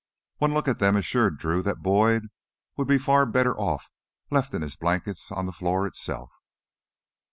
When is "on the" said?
5.31-5.53